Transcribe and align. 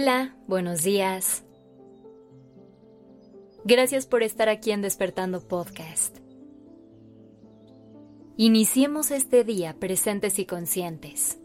Hola, 0.00 0.36
buenos 0.46 0.84
días. 0.84 1.42
Gracias 3.64 4.06
por 4.06 4.22
estar 4.22 4.48
aquí 4.48 4.70
en 4.70 4.80
Despertando 4.80 5.40
Podcast. 5.40 6.18
Iniciemos 8.36 9.10
este 9.10 9.42
día 9.42 9.74
presentes 9.80 10.38
y 10.38 10.46
conscientes. 10.46 11.40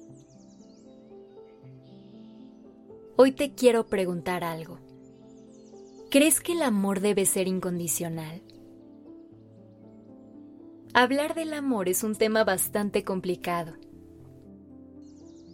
Hoy 3.15 3.31
te 3.31 3.55
quiero 3.55 3.87
preguntar 3.87 4.43
algo. 4.43 4.77
¿Crees 6.11 6.39
que 6.39 6.51
el 6.51 6.61
amor 6.61 6.99
debe 6.99 7.25
ser 7.25 7.47
incondicional? 7.47 8.43
Hablar 10.93 11.33
del 11.33 11.55
amor 11.55 11.89
es 11.89 12.03
un 12.03 12.13
tema 12.13 12.43
bastante 12.43 13.03
complicado. 13.03 13.73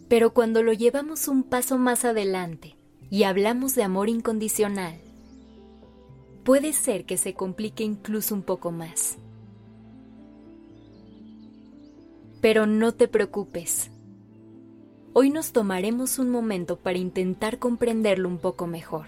Pero 0.10 0.34
cuando 0.34 0.64
lo 0.64 0.74
llevamos 0.74 1.30
un 1.30 1.44
paso 1.44 1.78
más 1.78 2.04
adelante 2.04 2.76
y 3.10 3.24
hablamos 3.24 3.76
de 3.76 3.84
amor 3.84 4.10
incondicional, 4.10 4.96
puede 6.44 6.74
ser 6.74 7.06
que 7.06 7.18
se 7.18 7.34
complique 7.34 7.84
incluso 7.84 8.36
un 8.36 8.44
poco 8.44 8.72
más. 8.72 9.18
Pero 12.42 12.66
no 12.66 12.94
te 12.94 13.08
preocupes. 13.08 13.92
Hoy 15.14 15.32
nos 15.32 15.52
tomaremos 15.52 16.20
un 16.20 16.30
momento 16.30 16.78
para 16.78 16.98
intentar 16.98 17.60
comprenderlo 17.60 18.30
un 18.30 18.38
poco 18.38 18.68
mejor. 18.68 19.08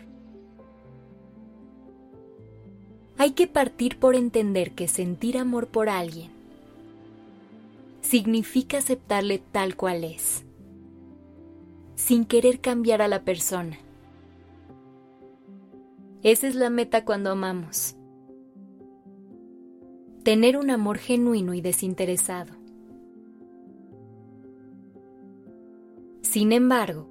Hay 3.18 3.31
que 3.31 3.45
partir 3.45 4.00
por 4.00 4.16
entender 4.16 4.72
que 4.72 4.88
sentir 4.88 5.38
amor 5.38 5.68
por 5.68 5.90
alguien 5.90 6.31
significa 8.02 8.80
aceptarle 8.80 9.38
tal 9.52 9.75
cual 9.75 10.03
es, 10.03 10.44
sin 11.95 12.25
querer 12.25 12.59
cambiar 12.59 13.03
a 13.03 13.08
la 13.08 13.22
persona 13.22 13.78
esa 16.23 16.47
es 16.47 16.55
la 16.55 16.69
meta 16.69 17.03
cuando 17.03 17.31
amamos. 17.31 17.95
Tener 20.23 20.55
un 20.55 20.69
amor 20.69 21.00
genuino 21.00 21.55
y 21.55 21.61
desinteresado. 21.61 22.53
Sin 26.22 26.52
embargo, 26.52 27.08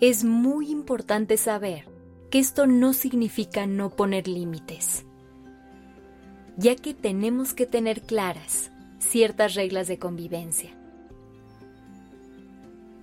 es 0.00 0.24
muy 0.24 0.70
importante 0.70 1.36
saber 1.36 1.84
que 2.30 2.38
esto 2.38 2.66
no 2.66 2.94
significa 2.94 3.66
no 3.66 3.90
poner 3.90 4.26
límites, 4.28 5.04
ya 6.56 6.74
que 6.76 6.94
tenemos 6.94 7.52
que 7.52 7.66
tener 7.66 8.00
claras 8.00 8.70
ciertas 8.98 9.54
reglas 9.54 9.88
de 9.88 9.98
convivencia. 9.98 10.70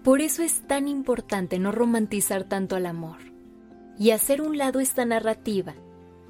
Por 0.04 0.22
eso 0.22 0.42
es 0.42 0.61
tan 0.61 0.88
importante 0.88 1.59
no 1.59 1.72
romantizar 1.72 2.45
tanto 2.45 2.76
al 2.76 2.88
amor 2.88 3.37
y 4.00 4.12
hacer 4.12 4.42
un 4.42 4.58
lado 4.58 4.80
esta 4.80 5.06
narrativa 5.06 5.76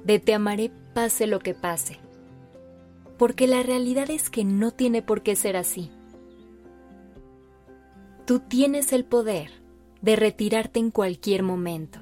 de 0.04 0.18
te 0.18 0.34
amaré 0.34 0.72
pase 0.94 1.26
lo 1.26 1.40
que 1.40 1.54
pase. 1.54 1.98
Porque 3.18 3.46
la 3.46 3.62
realidad 3.62 4.10
es 4.10 4.30
que 4.30 4.44
no 4.44 4.70
tiene 4.70 5.02
por 5.02 5.22
qué 5.22 5.36
ser 5.36 5.56
así. 5.56 5.90
Tú 8.24 8.40
tienes 8.40 8.92
el 8.92 9.04
poder 9.04 9.50
de 10.02 10.16
retirarte 10.16 10.78
en 10.78 10.90
cualquier 10.90 11.42
momento, 11.42 11.98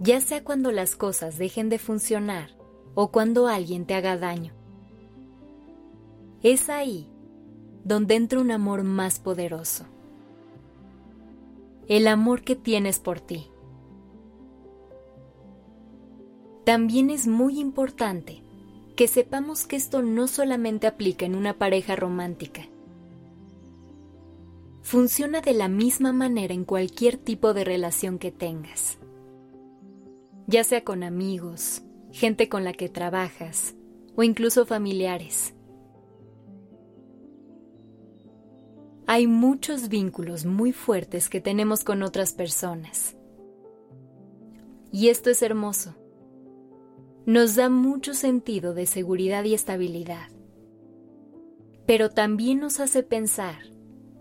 ya 0.00 0.20
sea 0.20 0.42
cuando 0.42 0.72
las 0.72 0.96
cosas 0.96 1.38
dejen 1.38 1.68
de 1.68 1.78
funcionar 1.78 2.50
o 2.94 3.12
cuando 3.12 3.46
alguien 3.46 3.86
te 3.86 3.94
haga 3.94 4.16
daño. 4.16 4.52
Es 6.42 6.68
ahí 6.68 7.08
donde 7.84 8.16
entra 8.16 8.40
un 8.40 8.50
amor 8.50 8.82
más 8.82 9.18
poderoso. 9.18 9.86
El 11.86 12.06
amor 12.06 12.42
que 12.42 12.56
tienes 12.56 12.98
por 12.98 13.20
ti. 13.20 13.50
También 16.64 17.10
es 17.10 17.26
muy 17.26 17.60
importante 17.60 18.42
que 18.96 19.06
sepamos 19.06 19.66
que 19.66 19.76
esto 19.76 20.02
no 20.02 20.26
solamente 20.26 20.86
aplica 20.86 21.26
en 21.26 21.34
una 21.34 21.58
pareja 21.58 21.94
romántica. 21.94 22.62
Funciona 24.80 25.42
de 25.42 25.52
la 25.52 25.68
misma 25.68 26.12
manera 26.12 26.54
en 26.54 26.64
cualquier 26.64 27.18
tipo 27.18 27.52
de 27.52 27.64
relación 27.64 28.18
que 28.18 28.30
tengas. 28.30 28.98
Ya 30.46 30.64
sea 30.64 30.84
con 30.84 31.02
amigos, 31.02 31.82
gente 32.12 32.48
con 32.48 32.64
la 32.64 32.72
que 32.72 32.88
trabajas 32.88 33.74
o 34.16 34.22
incluso 34.22 34.64
familiares. 34.64 35.54
Hay 39.06 39.26
muchos 39.26 39.90
vínculos 39.90 40.46
muy 40.46 40.72
fuertes 40.72 41.28
que 41.28 41.42
tenemos 41.42 41.84
con 41.84 42.02
otras 42.02 42.32
personas. 42.32 43.16
Y 44.90 45.08
esto 45.08 45.28
es 45.28 45.42
hermoso 45.42 45.94
nos 47.26 47.54
da 47.54 47.70
mucho 47.70 48.12
sentido 48.12 48.74
de 48.74 48.86
seguridad 48.86 49.44
y 49.44 49.54
estabilidad. 49.54 50.28
Pero 51.86 52.10
también 52.10 52.60
nos 52.60 52.80
hace 52.80 53.02
pensar 53.02 53.56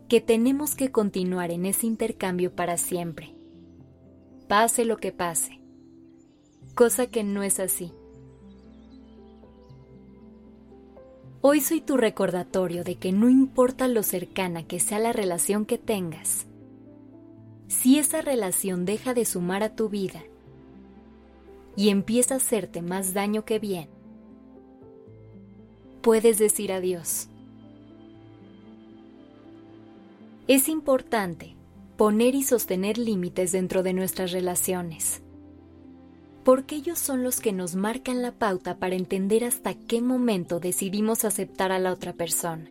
que 0.07 0.21
tenemos 0.21 0.75
que 0.75 0.91
continuar 0.91 1.51
en 1.51 1.65
ese 1.65 1.85
intercambio 1.85 2.55
para 2.55 2.77
siempre, 2.77 3.35
pase 4.47 4.85
lo 4.85 4.97
que 4.97 5.11
pase, 5.11 5.59
cosa 6.75 7.07
que 7.07 7.23
no 7.23 7.43
es 7.43 7.59
así. 7.59 7.91
Hoy 11.41 11.59
soy 11.59 11.81
tu 11.81 11.97
recordatorio 11.97 12.85
de 12.85 12.95
que 12.95 13.11
no 13.11 13.27
importa 13.27 13.89
lo 13.89 14.03
cercana 14.03 14.63
que 14.65 14.79
sea 14.79 14.99
la 14.99 15.11
relación 15.11 15.65
que 15.65 15.77
tengas, 15.77 16.47
si 17.67 17.99
esa 17.99 18.21
relación 18.21 18.85
deja 18.85 19.13
de 19.13 19.25
sumar 19.25 19.61
a 19.61 19.75
tu 19.75 19.89
vida, 19.89 20.23
y 21.75 21.89
empieza 21.89 22.35
a 22.35 22.37
hacerte 22.37 22.81
más 22.81 23.13
daño 23.13 23.45
que 23.45 23.59
bien, 23.59 23.89
puedes 26.01 26.37
decir 26.37 26.71
adiós. 26.71 27.29
Es 30.47 30.67
importante 30.67 31.55
poner 31.97 32.35
y 32.35 32.43
sostener 32.43 32.97
límites 32.97 33.53
dentro 33.53 33.81
de 33.81 33.93
nuestras 33.93 34.31
relaciones, 34.33 35.21
porque 36.43 36.75
ellos 36.75 36.99
son 36.99 37.23
los 37.23 37.39
que 37.39 37.53
nos 37.53 37.75
marcan 37.75 38.21
la 38.21 38.33
pauta 38.33 38.77
para 38.77 38.95
entender 38.95 39.45
hasta 39.45 39.73
qué 39.73 40.01
momento 40.01 40.59
decidimos 40.59 41.23
aceptar 41.23 41.71
a 41.71 41.79
la 41.79 41.93
otra 41.93 42.11
persona. 42.13 42.69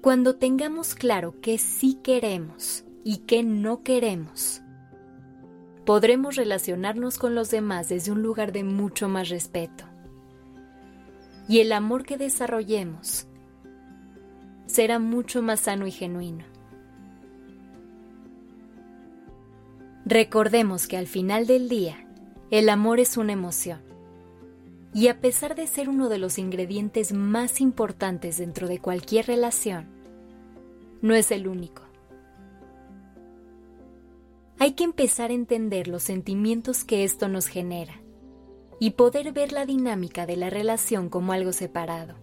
Cuando 0.00 0.36
tengamos 0.36 0.94
claro 0.94 1.34
qué 1.40 1.58
sí 1.58 1.98
queremos 2.02 2.84
y 3.04 3.18
qué 3.18 3.42
no 3.42 3.82
queremos, 3.82 4.63
podremos 5.84 6.36
relacionarnos 6.36 7.18
con 7.18 7.34
los 7.34 7.50
demás 7.50 7.88
desde 7.88 8.12
un 8.12 8.22
lugar 8.22 8.52
de 8.52 8.64
mucho 8.64 9.08
más 9.08 9.28
respeto. 9.28 9.84
Y 11.48 11.60
el 11.60 11.72
amor 11.72 12.04
que 12.04 12.16
desarrollemos 12.16 13.26
será 14.66 14.98
mucho 14.98 15.42
más 15.42 15.60
sano 15.60 15.86
y 15.86 15.90
genuino. 15.90 16.44
Recordemos 20.06 20.86
que 20.86 20.96
al 20.96 21.06
final 21.06 21.46
del 21.46 21.68
día, 21.68 22.06
el 22.50 22.68
amor 22.68 23.00
es 23.00 23.16
una 23.16 23.32
emoción. 23.32 23.82
Y 24.94 25.08
a 25.08 25.20
pesar 25.20 25.54
de 25.54 25.66
ser 25.66 25.88
uno 25.88 26.08
de 26.08 26.18
los 26.18 26.38
ingredientes 26.38 27.12
más 27.12 27.60
importantes 27.60 28.38
dentro 28.38 28.68
de 28.68 28.78
cualquier 28.78 29.26
relación, 29.26 29.86
no 31.02 31.14
es 31.14 31.30
el 31.30 31.48
único 31.48 31.82
hay 34.64 34.72
que 34.72 34.84
empezar 34.84 35.30
a 35.30 35.34
entender 35.34 35.88
los 35.88 36.04
sentimientos 36.04 36.84
que 36.84 37.04
esto 37.04 37.28
nos 37.28 37.48
genera 37.48 38.00
y 38.80 38.92
poder 38.92 39.30
ver 39.32 39.52
la 39.52 39.66
dinámica 39.66 40.24
de 40.24 40.38
la 40.38 40.48
relación 40.48 41.10
como 41.10 41.34
algo 41.34 41.52
separado. 41.52 42.14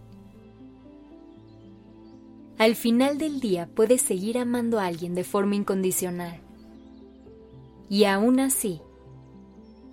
Al 2.58 2.76
final 2.76 3.20
del 3.20 3.42
día 3.42 3.70
puedes 3.76 4.02
seguir 4.02 4.40
amando 4.40 4.80
a 4.80 4.88
alguien 4.88 5.14
de 5.14 5.24
forma 5.24 5.54
incondicional 5.54 6.42
y 7.92 8.06
aún 8.06 8.40
así 8.40 8.82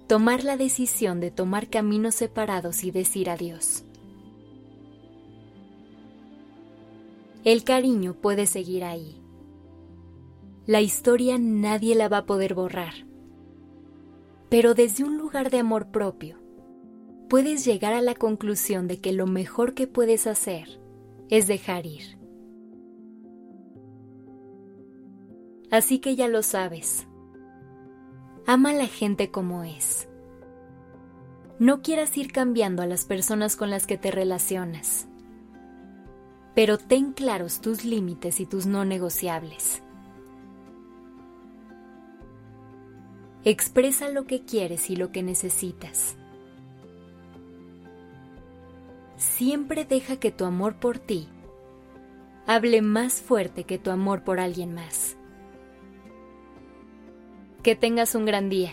tomar 0.07 0.43
la 0.43 0.57
decisión 0.57 1.21
de 1.21 1.31
tomar 1.31 1.69
caminos 1.69 2.15
separados 2.15 2.83
y 2.83 2.91
decir 2.91 3.29
adiós. 3.29 3.85
El 7.45 7.63
cariño 7.63 8.15
puede 8.15 8.47
seguir 8.47 8.85
ahí 8.85 9.21
la 10.69 10.83
historia 10.83 11.39
nadie 11.39 11.95
la 11.95 12.11
va 12.11 12.19
a 12.19 12.27
poder 12.27 12.53
borrar. 12.53 12.93
Pero 14.51 14.75
desde 14.75 15.03
un 15.03 15.17
lugar 15.17 15.49
de 15.49 15.61
amor 15.61 15.91
propio, 15.91 16.37
puedes 17.31 17.65
llegar 17.65 17.95
a 17.95 18.03
la 18.03 18.15
conclusión 18.15 18.87
de 18.87 19.01
que 19.01 19.13
lo 19.13 19.27
mejor 19.27 19.73
que 19.73 19.87
puedes 19.87 20.27
hacer 20.27 20.79
es 21.31 21.47
dejar 21.47 21.87
ir. 21.87 22.19
Así 25.71 26.01
que 26.01 26.17
ya 26.17 26.29
lo 26.29 26.43
sabes. 26.43 27.09
Ama 28.47 28.73
a 28.73 28.75
la 28.75 28.89
gente 28.89 29.31
como 29.31 29.65
es. 29.65 30.07
No 31.59 31.81
quieras 31.81 32.15
ir 32.19 32.31
cambiando 32.31 32.83
a 32.83 32.87
las 32.87 33.07
personas 33.07 33.57
con 33.57 33.71
las 33.71 33.87
que 33.87 33.97
te 33.97 34.11
relacionas. 34.11 35.09
Pero 36.55 36.77
ten 36.77 37.15
claros 37.15 37.63
tus 37.63 37.87
límites 37.87 38.39
y 38.39 38.45
tus 38.45 38.67
no 38.67 38.85
negociables 38.85 39.83
Expresa 43.45 44.09
lo 44.09 44.27
que 44.27 44.43
quieres 44.43 44.91
y 44.91 44.97
lo 44.97 45.13
que 45.13 45.23
necesitas. 45.23 46.17
Siempre 49.17 49.85
deja 49.85 50.17
que 50.17 50.31
tu 50.31 50.45
amor 50.45 50.77
por 50.77 50.99
ti 50.99 51.29
hable 52.49 52.81
más 52.81 53.21
fuerte 53.21 53.65
que 53.65 53.79
tu 53.79 53.91
amor 53.91 54.25
por 54.25 54.41
alguien 54.41 54.75
más. 54.75 55.17
Que 57.63 57.77
tengas 57.77 58.15
un 58.15 58.25
gran 58.25 58.49
día. 58.49 58.73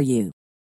for 0.00 0.04
you. 0.04 0.39